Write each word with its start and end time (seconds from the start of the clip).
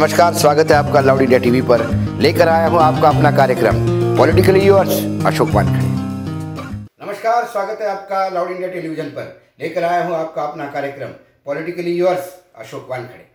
नमस्कार, 0.00 0.34
स्वागत 0.34 0.70
है 0.70 0.76
आपका 0.76 1.00
लाउड 1.00 1.20
इंडिया 1.20 1.38
टीवी 1.38 1.60
पर। 1.62 1.80
लेकर 2.20 2.48
आया 2.48 2.66
हूँ 2.68 2.78
आपका 2.80 3.08
अपना 3.08 3.30
कार्यक्रम, 3.30 3.76
पॉलिटिकली 4.16 4.60
यूर्स 4.60 4.90
अशोक 5.26 5.48
वानखड़े। 5.48 5.86
नमस्कार, 7.06 7.44
स्वागत 7.44 7.80
है 7.80 7.88
आपका 7.88 8.28
लाउड 8.28 8.50
इंडिया 8.50 8.68
टेलीविज़न 8.68 9.08
पर। 9.08 9.54
लेकर 9.60 9.84
आया 9.84 10.04
हूँ 10.04 10.14
आपका 10.16 10.42
अपना 10.42 10.66
कार्यक्रम, 10.66 11.08
पॉलिटिकली 11.44 11.92
यूर्स 11.92 12.32
अशोक 12.56 12.86
वानखड़े। 12.90 13.26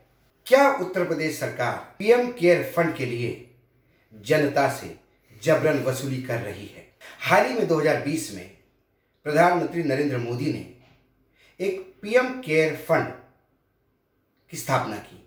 क्या 0.46 0.70
उत्तर 0.71 1.04
प्रदेश 1.04 1.39
सरकार 1.39 1.96
पीएम 2.00 2.32
केयर 2.32 2.71
फंड 2.75 2.95
के 2.95 3.05
लिए 3.05 3.55
जनता 4.14 4.70
से 4.70 4.95
जबरन 5.43 5.84
वसूली 5.84 6.21
कर 6.21 6.39
रही 6.39 6.66
है? 6.66 6.86
हाल 7.21 7.45
ही 7.45 7.54
में 7.54 7.68
2020 7.68 8.32
में 8.36 8.50
प्रधानमंत्री 9.23 9.84
नरेंद्र 9.84 10.18
मोदी 10.18 10.54
ने 10.54 10.66
एक 11.66 11.93
पीएम 12.02 12.27
केयर 12.41 12.75
फंड 12.89 13.11
की 14.52 14.57
स्थापना 14.57 14.95
की। 14.95 15.20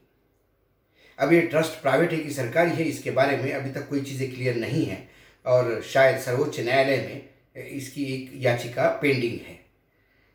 अब 1.19 1.33
ये 1.33 1.41
ट्रस्ट 1.43 1.81
प्राइवेट 1.83 2.13
है 2.13 2.19
कि 2.19 2.31
सरकारी 2.31 2.71
है, 2.71 2.85
इसके 2.85 3.11
बारे 3.11 3.37
में 3.37 3.53
अभी 3.53 3.71
तक 3.71 3.89
कोई 3.89 4.01
चीज़ें 4.03 4.31
क्लियर 4.31 4.57
नहीं 4.57 4.85
है 4.87 5.09
और 5.45 5.81
शायद 5.85 6.19
सर्वोच्च 6.21 6.59
न्यायालय 6.61 6.97
में 6.99 7.67
इसकी 7.69 8.05
एक 8.15 8.33
याचिका 8.37 8.89
पेंडिंग 9.03 9.39
है, 9.41 9.59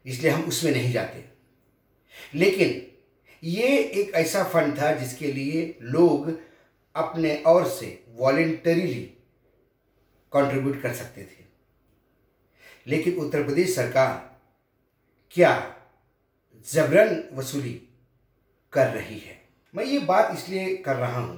इसलिए 0.06 0.32
हम 0.32 0.44
उसमें 0.44 0.72
नहीं 0.72 0.92
जाते। 0.94 1.24
लेकिन 2.36 2.82
ये 3.44 3.78
एक 3.78 4.14
ऐसा 4.16 4.44
फंड 4.44 4.78
था 4.80 4.92
जिसके 4.94 5.32
लिए 5.34 5.78
लोग 5.84 6.32
अपने 6.96 7.36
और 7.48 7.68
से 7.70 7.88
वॉलेंटरीली 8.16 9.04
कंट्रीब्यूट 10.32 10.82
कर 10.82 10.94
सकते 10.94 11.22
थे। 11.22 11.46
लेकिन 12.88 13.16
उत्तर 13.16 13.44
प्रदेश 13.44 13.76
सरकार 13.76 14.30
क्या 15.34 15.54
जबरन 16.68 17.24
वसूली 17.34 17.82
कर 18.74 18.88
रही 18.88 19.20
है? 19.20 19.40
मैं 19.74 19.84
ये 19.84 20.00
बात 20.00 20.34
इसलिए 20.34 20.76
कर 20.78 20.96
रहा 20.96 21.20
हूँ, 21.20 21.38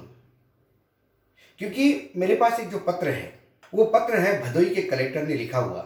क्योंकि 1.60 2.12
मेरे 2.16 2.34
पास 2.36 2.60
एक 2.60 2.68
जो 2.68 2.78
पत्र 2.78 3.08
है, 3.08 3.38
वो 3.72 3.84
पत्र 3.86 4.18
है 4.18 4.40
भदोई 4.42 4.74
के 4.74 4.82
कलेक्टर 4.82 5.26
ने 5.26 5.34
लिखा 5.34 5.58
हुआ, 5.58 5.80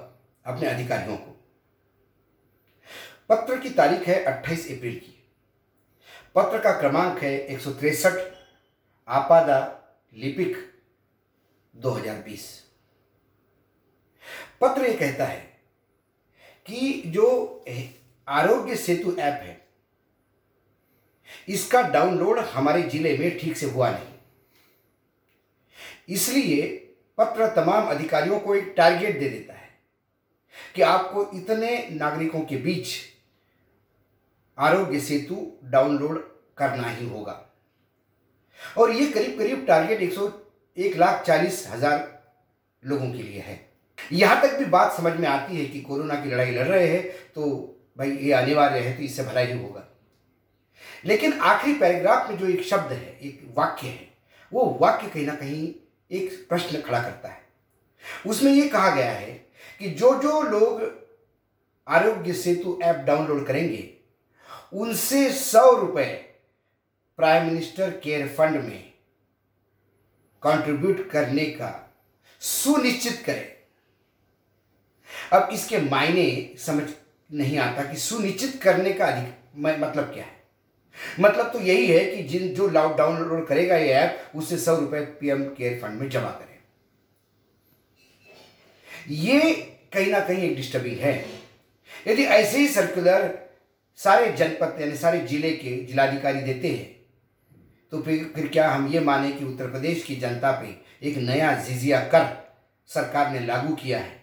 अपने 0.46 0.68
अधिकारियों 0.68 1.16
को। 1.16 1.36
पत्र 3.30 3.58
की 3.58 3.70
तारीख 3.70 4.06
है 4.08 4.24
28 4.26 4.66
अप्रैल 4.72 4.94
की। 4.96 5.14
पत्र 6.34 6.58
का 6.58 6.72
क्रमांक 6.80 7.18
है 7.18 7.32
एक 7.38 7.60
आपादा 9.08 9.58
लिपिक 10.14 10.56
2020 11.74 12.46
पत्र 14.60 14.86
ये 14.86 14.94
कहता 14.94 15.24
है 15.24 15.40
कि 16.66 17.02
जो 17.06 17.28
आरोग्य 18.28 18.76
सेतु 18.76 19.12
ऐप 19.12 19.40
है 19.42 19.67
इसका 21.48 21.82
डाउनलोड 21.90 22.38
हमारे 22.54 22.82
ज़िले 22.84 23.16
में 23.18 23.38
ठीक 23.38 23.56
से 23.56 23.66
हुआ 23.66 23.90
नहीं। 23.90 24.16
इसलिए 26.08 26.66
पत्र 27.18 27.46
तमाम 27.54 27.88
अधिकारियों 27.88 28.38
को 28.40 28.54
एक 28.54 28.72
टारगेट 28.76 29.18
दे 29.18 29.28
देता 29.28 29.54
है 29.54 29.68
कि 30.74 30.82
आपको 30.84 31.30
इतने 31.36 31.76
नागरिकों 31.92 32.40
के 32.42 32.56
बीच 32.58 32.96
आरोग्य 34.58 35.00
सेतु 35.00 35.46
डाउनलोड 35.64 36.18
करना 36.58 36.88
ही 36.90 37.08
होगा। 37.08 37.44
और 38.78 38.90
ये 38.92 39.06
करीब 39.08 39.38
करीब 39.38 39.64
टारगेट 39.66 40.00
एक 40.02 40.12
सौ 40.12 40.30
एक 40.76 40.96
लाख 40.96 41.22
चालीस 41.26 41.66
हज़ार 41.68 42.06
लोगों 42.82 43.10
के 43.12 43.22
लिए 43.22 43.40
है। 43.40 43.60
यहाँ 44.12 44.40
तक 44.42 44.58
भी 44.58 44.64
बात 44.66 44.96
समझ 44.96 45.12
में 45.12 45.28
आती 45.28 45.56
है 45.56 45.64
कि 45.64 45.80
कोरोना 45.80 46.14
की 46.14 46.30
लड़ाई 46.30 46.50
लड़ 46.52 46.66
रहे 46.66 46.86
हैं 46.86 47.02
तो 47.34 47.50
भाई 47.98 48.10
ये 48.10 48.32
अनिवार्य 48.32 48.80
है 48.80 48.96
तो 48.96 49.02
इससे 49.02 49.22
भलाई 49.24 49.46
ही 49.46 49.58
होगा। 49.58 49.87
लेकिन 51.04 51.32
आखिरी 51.32 51.74
पैराग्राफ 51.78 52.30
में 52.30 52.38
जो 52.38 52.46
एक 52.46 52.62
शब्द 52.62 52.92
है, 52.92 53.18
एक 53.22 53.54
वाक्य 53.56 53.86
है, 53.86 54.08
वो 54.52 54.78
वाक्य 54.80 55.08
कहीं 55.08 55.26
ना 55.26 55.34
कहीं 55.34 55.74
एक 56.10 56.46
प्रश्न 56.48 56.80
खड़ा 56.80 57.02
करता 57.02 57.28
है। 57.28 57.46
उसमें 58.26 58.52
ये 58.52 58.68
कहा 58.68 58.90
गया 58.90 59.10
है 59.10 59.32
कि 59.78 59.90
जो 59.90 60.14
जो 60.22 60.42
लोग 60.42 60.82
आरोग्य 61.88 62.32
सेतु 62.32 62.78
ऐप 62.82 62.96
डाउनलोड 62.96 63.46
करेंगे, 63.46 63.94
उनसे 64.72 65.30
सौ 65.32 65.70
रुपए 65.72 66.06
प्राइम 67.18 67.46
मिनिस्टर 67.46 67.90
केयर 67.90 68.28
फंड 68.28 68.56
में 68.56 68.92
कंट्रीब्यूट 70.42 71.08
करने 71.10 71.44
का 71.44 71.94
सुनिश्चित 72.40 73.22
करें। 73.26 73.46
अब 75.32 75.48
इसके 75.52 75.78
मायने 75.80 76.54
समझ 76.58 76.88
नहीं 77.32 77.58
आता 77.58 77.82
कि 77.82 77.96
सुनिश्चित 77.96 78.62
करने 78.62 78.92
का 78.92 79.06
अधिक 79.06 79.34
मतलब 79.56 80.04
क्या 80.04 80.24
है। 80.24 80.37
मतलब 81.20 81.52
तो 81.52 81.60
यही 81.60 81.86
है 81.86 82.04
कि 82.06 82.22
जिन, 82.22 82.48
जो 82.48 82.68
लॉक 82.68 82.96
डाउनलोड 82.96 83.46
करेगा 83.46 83.76
ये 83.76 83.92
ऐप 83.92 84.36
उससे 84.36 84.58
सौ 84.58 84.76
रुपए 84.76 85.00
पीएम 85.20 85.44
केयर 85.48 85.78
फंड 85.82 86.00
में 86.00 86.08
जमा 86.10 86.30
करें। 86.30 86.56
ये 89.08 89.52
कहीं 89.92 90.10
ना 90.12 90.20
कहीं 90.20 90.50
एक 90.50 90.56
डिस्टर्बिंग 90.56 90.98
है। 90.98 91.14
यदि 92.08 92.24
ऐसे 92.24 92.58
ही 92.58 92.68
सर्कुलर 92.68 93.38
सारे 93.98 94.32
जनपद 94.32 94.80
यानी 94.80 94.96
सारे 94.96 95.20
ज़िले 95.20 95.50
के 95.52 95.76
जिलाधिकारी 95.84 96.40
देते 96.40 96.68
हैं 96.68 96.96
तो 97.92 98.00
फिर 98.02 98.30
फिर 98.34 98.48
क्या 98.48 98.68
हम 98.70 98.86
ये 98.88 99.00
माने 99.00 99.30
कि 99.32 99.44
उत्तर 99.44 99.70
प्रदेश 99.70 100.02
की 100.04 100.16
जनता 100.16 100.50
पे 100.52 101.08
एक 101.08 101.16
नया 101.18 101.54
जिजिया 101.60 102.00
कर 102.04 102.26
सरकार 102.90 103.32
ने 103.32 103.40
लागू 103.46 103.74
किया 103.74 103.98
है? 103.98 104.16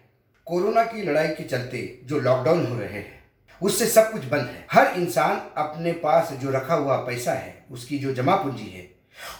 कोरोना 0.48 0.84
की 0.84 1.02
लड़ाई 1.02 1.28
के 1.28 1.44
चलते 1.44 2.00
जो 2.04 2.20
लॉकडाउन 2.20 2.66
हो 2.66 2.80
रहे 2.80 2.90
हैं 2.90 3.25
उससे 3.62 3.88
सब 3.88 4.12
कुछ 4.12 4.26
बंद 4.26 4.42
है। 4.42 4.68
हर 4.72 4.88
इंसान 4.88 5.52
अपने 5.58 5.92
पास 5.92 6.32
जो 6.32 6.52
रखा 6.52 6.74
हुआ 6.74 6.98
पैसा 6.98 7.34
है, 7.34 7.66
उसकी 7.72 8.00
जो 8.00 8.14
जमा 8.14 8.36
पूंजी 8.36 8.68
है, 8.68 8.92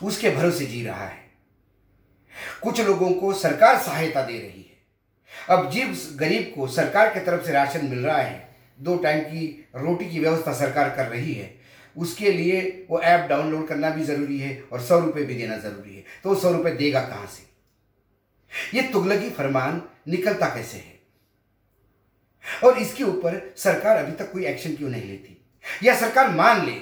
उसके 0.04 0.30
भरोसे 0.30 0.66
जी 0.66 0.86
रहा 0.86 1.06
है। 1.06 1.26
कुछ 2.64 2.82
लोगों 2.82 3.12
को 3.12 3.34
सरकार 3.34 3.78
सहायता 3.78 4.22
दे 4.22 4.38
रही 4.38 4.62
है। 4.62 4.76
अब 5.50 5.70
जिस 5.70 6.20
गरीब 6.20 6.54
को 6.56 6.68
सरकार 6.68 7.14
की 7.14 7.20
तरफ़ 7.20 7.46
से 7.46 7.52
राशन 7.52 7.86
मिल 7.86 8.00
रहा 8.00 8.18
है। 8.18 8.56
दो 8.80 8.98
टाइम 8.98 9.20
की 9.20 9.70
रोटी 9.76 10.06
की 10.06 10.20
व्यवस्था 10.20 10.54
सरकार 10.54 10.90
कर 10.90 11.06
रही 11.06 11.34
है। 11.34 11.56
उसके 11.98 12.32
लिए 12.32 12.88
वो 12.90 13.02
ऐप 13.02 13.30
डाउनलोड 13.30 13.68
करना 13.68 13.90
भी 13.90 14.04
ज़रूरी 14.04 14.40
है 14.40 14.64
और 14.72 14.82
सौ 14.82 15.00
रुपये 15.00 15.24
भी 15.24 15.36
देना 15.36 15.58
ज़रूरी 15.58 15.96
है। 15.96 16.04
तो 16.24 16.30
वो 16.30 16.36
सौ 16.36 16.52
रुपये 16.52 16.74
देगा 16.74 17.02
कहाँ 17.02 17.28
से? 17.28 17.46
ये 18.78 18.84
तुगलकी 18.84 19.30
फरमान 19.30 19.82
निकलता 20.08 20.48
कैसे 20.48 20.78
है? 20.78 20.95
और 22.64 22.78
इसके 22.80 23.04
ऊपर 23.04 23.40
सरकार 23.58 23.98
अभी 23.98 24.12
तक 24.16 24.32
कोई 24.32 24.46
एक्शन 24.46 24.76
क्यों 24.76 24.90
नहीं 24.90 25.04
लेती? 25.04 25.38
या 25.84 25.96
सरकार 25.96 26.30
मान 26.32 26.66
ले 26.66 26.76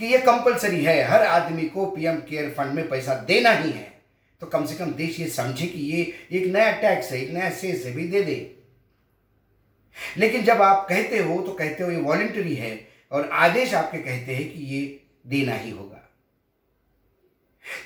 कि 0.00 0.06
यह 0.06 0.24
कंपलसरी 0.24 0.84
है, 0.84 1.02
हर 1.04 1.22
आदमी 1.22 1.66
को 1.68 1.86
पीएम 1.86 2.16
केयर 2.20 2.50
फंड 2.50 2.74
में 2.74 2.88
पैसा 2.88 3.14
देना 3.24 3.50
ही 3.52 3.70
है 3.70 3.88
तो 4.42 4.46
कम 4.46 4.66
से 4.66 4.74
कम 4.74 4.92
देश 4.94 5.18
ये 5.20 5.26
समझे 5.28 5.66
कि 5.66 5.80
ये 5.80 6.02
एक 6.32 6.46
नया 6.46 6.70
टैक्स 6.72 7.10
है, 7.12 7.20
एक 7.22 7.30
नया 7.30 7.50
सेस 7.50 7.84
है, 7.86 7.92
भी 7.92 8.06
दे 8.08 8.22
दे। 8.22 8.56
लेकिन 10.18 10.44
जब 10.44 10.62
आप 10.62 10.86
कहते 10.88 11.18
हो 11.18 11.40
तो 11.42 11.52
कहते 11.52 11.84
हो 11.84 11.90
ये 11.90 12.00
वॉलेंटरी 12.00 12.54
है, 12.54 12.88
और 13.12 13.28
आदेश 13.28 13.74
आपके 13.74 13.98
कहते 13.98 14.34
हैं 14.34 14.52
कि 14.52 14.64
ये 14.66 14.80
देना 15.26 15.54
ही 15.54 15.70
होगा। 15.70 15.96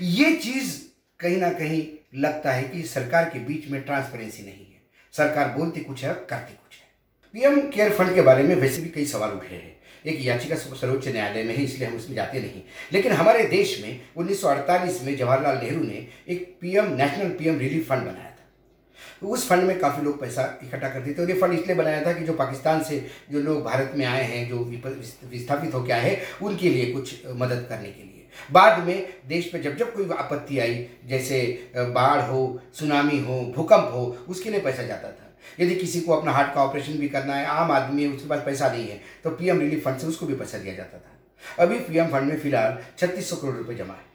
ये 0.01 0.35
चीज़ 0.35 0.79
कहीं 1.21 1.37
ना 1.37 1.51
कहीं 1.53 1.87
लगता 2.21 2.53
है 2.53 2.63
कि 2.65 2.83
सरकार 2.83 3.29
के 3.31 3.39
बीच 3.39 3.69
में 3.71 3.81
ट्रांसपेरेंसी 3.83 4.43
नहीं 4.43 4.67
है। 4.67 4.74
सरकार 5.17 5.49
बोलती 5.59 5.81
कुछ 5.81 6.03
है 6.05 6.11
और 6.11 6.27
करती 6.31 6.53
कुछ 6.53 6.77
है। 6.77 6.89
पीएम 7.33 7.71
केयर 7.71 7.93
फंड 7.93 8.15
के 8.15 8.23
बारे 8.23 8.43
में 8.43 8.55
वैसे 8.55 8.83
भी 8.83 8.89
कई 8.89 9.05
सवाल 9.07 9.31
उठे 9.31 9.55
हैं। 9.55 9.75
एक 10.07 10.19
याचिका 10.21 10.57
सर्वोच्च 10.57 11.09
न्यायालय 11.09 11.43
में 11.43 11.57
है, 11.57 11.65
इसलिए 11.65 11.89
हम 11.89 11.97
उसमें 11.97 12.17
जाते 12.17 12.41
नहीं। 12.41 12.63
लेकिन 12.93 13.13
हमारे 13.13 13.45
देश 13.45 13.81
में 13.83 14.01
1948 14.17 15.03
में 15.03 15.17
जवाहरलाल 15.17 15.59
नेहरू 15.59 15.83
ने 15.83 16.07
एक 16.29 16.57
PM, 16.61 16.93
national 16.95 17.31
PM 17.31 17.59
relief 17.59 17.89
fund 17.89 18.03
बनाया 18.03 18.31
था। 18.31 18.31
तो 19.21 19.29
उस 19.29 19.49
फंड 19.49 19.63
में 19.63 19.79
काफ़ी 19.79 20.03
लोग 20.03 20.21
पैसा 20.21 20.43
इकट्ठा 20.63 20.89
करते 20.89 21.15
थे 21.15 21.23
और 21.23 21.31
ये 21.31 21.37
फंड 21.37 21.53
इसलिए 21.53 21.77
बनाया 21.77 22.05
था 22.07 22.13
कि 22.13 22.25
जो 22.25 22.33
पाकिस्तान 22.33 22.83
से 22.83 23.07
जो 23.31 23.41
लोग 23.41 23.63
भारत 23.65 23.93
में 23.97 24.07
आए 24.07 24.25
हैं, 24.25 24.49
जो 24.49 24.59
विस्थापित 25.29 25.75
होकर 25.75 25.93
आए 25.93 26.11
हैं, 26.11 26.21
उनके 26.43 26.71
लिए 26.71 26.93
कुछ 26.93 27.15
मदद 27.27 27.67
करने 27.69 27.89
के 27.89 28.03
लिए। 28.03 28.14
बाद 28.53 28.83
में 28.87 29.13
देश 29.29 29.49
पे 29.49 29.59
जब 29.59 29.77
जब 29.77 29.93
कोई 29.95 30.09
आपत्ति 30.11 30.59
आई, 30.59 30.87
जैसे 31.07 31.71
बाढ़ 31.77 32.21
हो, 32.23 32.61
सुनामी 32.75 33.19
हो, 33.21 33.41
भूकंप 33.57 33.91
हो, 33.93 34.05
उसके 34.29 34.51
लिए 34.51 34.61
पैसा 34.61 34.83
जाता 34.83 35.09
था। 35.09 35.31
यदि 35.61 35.75
किसी 35.77 36.01
को 36.01 36.13
अपना 36.13 36.33
हार्ट 36.33 36.55
का 36.55 36.65
ऑपरेशन 36.65 36.99
भी 36.99 37.09
करना 37.09 37.35
है, 37.35 37.47
आम 37.47 37.71
आदमी 37.73 38.03
है, 38.03 38.09
उसके 38.11 38.29
पास 38.29 38.43
पैसा 38.45 38.69
नहीं 38.73 38.89
है 38.89 39.01
तो 39.25 39.31
पीएम 39.33 39.61
रिलीफ 39.61 39.85
फंड 39.85 39.99
से 39.99 40.07
उसको 40.07 40.27
भी 40.27 40.35
पैसा 40.35 40.59
दिया 40.59 40.75
जाता 40.75 40.99
था। 40.99 41.65
अभी 41.65 41.79
पीएम 41.81 42.07
फंड 42.09 42.31
में 42.31 42.39
फ़िलहाल 42.41 42.79
छत्तीस 42.99 43.31
सौ 43.31 43.37
करोड़ 43.37 43.55
रुपए 43.57 43.75
जमा 43.75 43.95
है। 43.95 44.13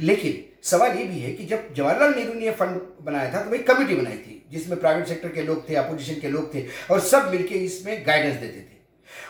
लेकिन 0.00 0.44
सवाल 0.64 0.96
ये 0.98 1.04
भी 1.04 1.18
है 1.20 1.32
कि 1.32 1.44
जब 1.46 1.74
जवाहरलाल 1.74 2.14
नेहरू 2.14 2.34
ने 2.34 2.46
यह 2.46 2.52
फंड 2.52 2.80
बनाया 3.02 3.32
था 3.32 3.42
तो 3.42 3.50
भाई 3.50 3.58
कमेटी 3.60 3.94
बनाई 3.94 4.16
थी, 4.16 4.42
जिसमें 4.50 4.78
प्राइवेट 4.80 5.06
सेक्टर 5.08 5.28
के 5.28 5.42
लोग 5.42 5.68
थे, 5.68 5.74
अपोजिशन 5.74 6.20
के 6.20 6.28
लोग 6.28 6.54
थे, 6.54 6.64
और 6.90 7.00
सब 7.02 7.30
मिलके 7.30 7.54
इसमें 7.56 8.06
गाइडेंस 8.06 8.36
देते 8.36 8.60
थे। 8.60 8.75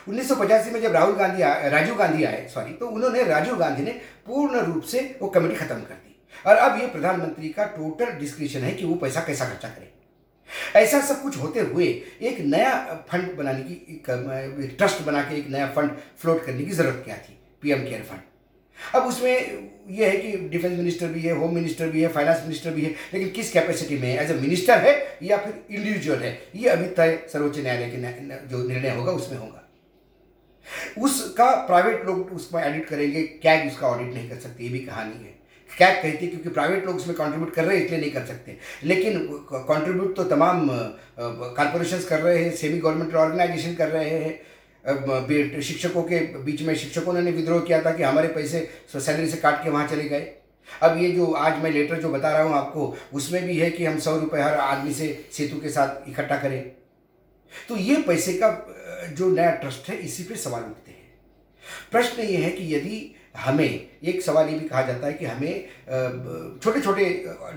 उन्नीस 0.07 0.31
में 0.73 0.81
जब 0.81 0.91
राहुल 0.93 1.15
गांधी 1.15 1.43
राजीव 1.69 1.95
गांधी 1.95 2.23
आए 2.23 2.47
सॉरी 2.53 2.73
तो 2.73 2.87
उन्होंने 2.87 3.23
राजीव 3.25 3.55
गांधी 3.57 3.83
ने 3.83 3.91
पूर्ण 4.27 4.59
रूप 4.63 4.83
से 4.85 4.99
वो 5.21 5.27
कमेटी 5.29 5.55
खत्म 5.55 5.75
कर 5.75 5.93
दी। 5.95 6.15
और 6.45 6.55
अब 6.55 6.79
ये 6.81 6.87
प्रधानमंत्री 6.87 7.49
का 7.49 7.65
टोटल 7.75 8.11
डिस्क्रिप्शन 8.19 8.59
है 8.59 8.71
कि 8.73 8.85
वो 8.85 8.95
पैसा 8.97 9.21
कैसा 9.21 9.45
खर्चा 9.45 9.67
करे। 9.67 9.91
ऐसा 10.75 10.99
सब 11.03 11.21
कुछ 11.21 11.37
होते 11.37 11.59
हुए 11.61 11.85
एक 12.21 12.39
नया 12.45 12.73
फंड 13.09 13.35
बनाने 13.37 13.63
की 13.63 14.75
ट्रस्ट 14.77 15.01
बना 15.03 15.21
के 15.21 15.35
एक 15.35 15.49
नया 15.49 15.67
फंड 15.75 15.91
फ्लोट 16.21 16.45
करने 16.45 16.63
की 16.63 16.71
ज़रूरत 16.71 17.01
क्या 17.05 17.17
थी? 17.17 17.37
पीएम 17.61 17.83
केयर 17.83 18.03
फंड 18.09 18.21
अब 18.95 19.03
उसमें 19.03 19.31
यह 19.89 20.07
है 20.07 20.17
कि 20.17 20.31
डिफेंस 20.49 20.77
मिनिस्टर 20.77 21.07
भी 21.07 21.21
है 21.21 21.33
होम 21.35 21.53
मिनिस्टर 21.55 21.87
भी 21.89 22.01
है 22.01 22.07
फाइनेंस 22.07 22.41
मिनिस्टर 22.41 22.71
भी 22.71 22.81
है, 22.81 22.89
लेकिन 23.13 23.29
किस 23.29 23.51
कैपेसिटी 23.51 23.97
में 23.97 24.19
एज 24.19 24.31
ए 24.31 24.33
मिनिस्टर 24.35 24.79
है 24.79 25.17
या 25.23 25.37
फिर 25.37 25.53
इंडिविजुअल 25.71 26.19
है? 26.19 26.37
ये 26.55 26.69
अभी 26.69 26.87
तय 26.95 27.19
सर्वोच्च 27.33 27.57
न्यायालय 27.59 27.89
के 27.89 28.47
जो 28.47 28.67
निर्णय 28.67 28.89
होगा, 28.89 29.11
उसमें 29.11 29.37
होगा। 29.37 29.63
उसका 30.99 31.49
प्राइवेट 31.67 32.05
लोग 32.05 32.31
उसमें 32.33 32.63
एडिट 32.63 32.85
करेंगे 32.89 33.23
कैग 33.43 33.67
उसका 33.67 33.87
ऑडिट 33.87 34.13
नहीं 34.13 34.29
कर 34.29 34.35
सकते, 34.37 34.63
ये 34.63 34.69
भी 34.69 34.79
कहानी 34.81 35.25
है। 35.25 35.35
कैग 35.69 35.95
कहती 35.95 36.25
है 36.25 36.27
क्योंकि 36.27 36.49
प्राइवेट 36.49 36.85
लोग 36.85 36.95
उसमें 36.95 37.15
कंट्रीब्यूट 37.17 37.53
कर 37.53 37.65
रहे 37.65 37.77
हैं, 37.77 37.85
इसलिए 37.85 37.99
नहीं 37.99 38.11
कर 38.11 38.25
सकते। 38.25 38.57
लेकिन 38.83 39.19
कंट्रीब्यूट 39.51 40.15
तो 40.15 40.23
तमाम 40.25 40.67
कॉरपोरेशन 41.19 42.01
कर 42.09 42.19
रहे 42.21 42.43
हैं 42.43 42.55
सेमी 42.55 42.79
गवर्नमेंट 42.79 43.15
ऑर्गेनाइजेशन 43.15 43.73
कर 43.75 43.89
रहे 43.89 44.09
हैं। 44.09 45.61
शिक्षकों 45.61 46.01
के 46.03 46.19
बीच 46.41 46.61
में 46.61 46.73
शिक्षकों 46.75 47.13
ने 47.13 47.31
विद्रोह 47.31 47.61
किया 47.61 47.81
था 47.81 47.91
कि 47.91 48.03
हमारे 48.03 48.27
पैसे 48.29 48.67
सैलरी 48.95 49.29
से 49.29 49.37
काट 49.37 49.63
के 49.63 49.69
वहाँ 49.69 49.87
चले 49.87 50.03
गए। 50.05 50.33
अब 50.83 50.97
ये 50.97 51.11
जो 51.11 51.31
आज 51.33 51.61
मैं 51.63 51.71
लेटर 51.71 52.01
जो 52.01 52.09
बता 52.09 52.31
रहा 52.31 52.41
हूँ 52.41 52.53
आपको, 52.55 52.95
उसमें 53.13 53.43
भी 53.45 53.57
है 53.57 53.69
कि 53.71 53.85
हम 53.85 53.99
सौ 53.99 54.15
रुपये 54.17 54.41
हर 54.41 54.53
आदमी 54.53 54.93
से 54.93 55.07
सेतु 55.33 55.59
के 55.61 55.69
साथ 55.69 56.09
इकट्ठा 56.09 56.37
करें। 56.37 56.71
तो 57.69 57.77
ये 57.77 57.95
पैसे 58.01 58.33
का 58.33 58.49
जो 59.09 59.29
नया 59.29 59.51
ट्रस्ट 59.51 59.89
है, 59.89 59.97
इसी 59.97 60.23
पे 60.23 60.35
सवाल 60.35 60.63
उठते 60.63 60.91
हैं। 60.91 61.05
प्रश्न 61.91 62.21
ये 62.21 62.37
है 62.37 62.49
कि 62.51 62.73
यदि 62.75 63.15
हमें, 63.37 63.87
एक 64.03 64.21
सवाल 64.21 64.49
ये 64.49 64.59
भी 64.59 64.67
कहा 64.69 64.81
जाता 64.81 65.07
है 65.07 65.13
कि 65.13 65.25
हमें 65.25 66.59
छोटे 66.59 66.81
छोटे 66.81 67.05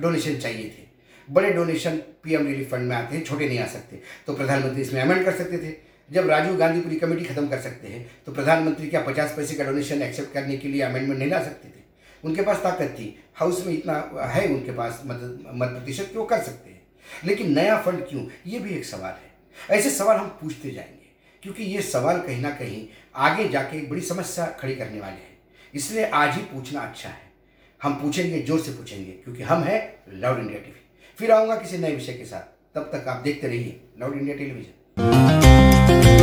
डोनेशन 0.00 0.36
चाहिए 0.36 0.64
थे। 0.68 0.88
बड़े 1.28 1.50
डोनेशन 1.50 1.96
पीएम 2.22 2.46
रिलीफ 2.46 2.70
फंड 2.70 2.88
में 2.88 2.96
आते 2.96 3.16
हैं, 3.16 3.24
छोटे 3.24 3.48
नहीं 3.48 3.58
आ 3.58 3.66
सकते। 3.66 4.00
तो 4.26 4.34
प्रधानमंत्री 4.34 4.82
इसमें 4.82 5.00
अमेंड 5.02 5.24
कर 5.24 5.36
सकते 5.36 5.58
थे। 5.58 5.74
जब 6.08 6.28
राजीव 6.30 6.56
गांधी 6.56 6.80
पूरी 6.80 6.96
कमेटी 6.96 7.24
खत्म 7.24 7.48
कर 7.48 7.60
सकते 7.60 7.88
हैं 7.88 8.10
तो 8.26 8.32
प्रधानमंत्री 8.32 8.86
क्या 8.88 9.00
पचास 9.00 9.34
पैसे 9.36 9.54
का 9.54 9.64
डोनेशन 9.64 10.02
एक्सेप्ट 10.02 10.32
करने 10.32 10.56
के 10.56 10.68
लिए 10.68 10.82
अमेंडमेंट 10.82 11.18
नहीं 11.18 11.30
ला 11.30 11.42
सकते 11.42 11.68
थे? 11.68 11.82
उनके 12.24 12.42
पास 12.42 12.56
ताकत 12.62 12.94
थी। 12.98 13.14
हाउस 13.34 13.64
में 13.66 13.72
इतना 13.74 13.94
है 14.26 14.46
उनके 14.48 14.72
पास 14.72 15.02
मत 15.06 15.20
मत 15.54 15.68
प्रतिशत 15.68 16.08
कि 16.12 16.18
वो 16.18 16.24
कर 16.24 16.42
सकते 16.42 16.70
हैं। 16.70 16.80
लेकिन 17.24 17.54
नया 17.54 17.80
फंड 17.82 18.06
क्यों? 18.08 18.26
ये 18.46 18.58
भी 18.58 18.74
एक 18.74 18.84
सवाल 18.84 19.12
है। 19.12 19.29
ऐसे 19.70 19.90
सवाल 19.90 20.16
हम 20.16 20.28
पूछते 20.40 20.70
जाएँगे, 20.70 21.08
क्योंकि 21.42 21.64
ये 21.64 21.82
सवाल 21.82 22.20
कहीं 22.20 22.40
ना 22.42 22.50
कहीं 22.50 22.86
आगे 23.16 23.48
जाके 23.48 23.76
एक 23.78 23.88
बड़ी 23.90 24.00
समस्या 24.02 24.46
खड़ी 24.60 24.74
करने 24.76 25.00
वाले 25.00 25.12
हैं। 25.12 25.38
इसलिए 25.74 26.04
आज 26.04 26.34
ही 26.36 26.42
पूछना 26.44 26.80
अच्छा 26.80 27.08
है। 27.08 27.28
हम 27.80 27.94
पूछेंगे, 27.94 28.40
ज़ोर 28.40 28.60
से 28.60 28.72
पूछेंगे, 28.72 29.12
क्योंकि 29.14 29.42
हम 29.42 29.62
हैं 29.62 29.80
लाउड 30.12 30.38
इंडिया 30.38 30.58
टीवी। 30.58 30.80
फिर 31.18 31.30
आऊँगा 31.32 31.56
किसी 31.56 31.78
नए 31.78 31.94
विषय 31.94 32.12
के 32.12 32.24
साथ। 32.24 32.74
तब 32.74 32.90
तक 32.92 33.08
आप 33.08 33.22
देखते 33.22 33.48
रहिए 33.48 33.80
लाउड 34.00 34.16
इंडिया 34.16 34.36
टेलीविज़न। 34.36 36.19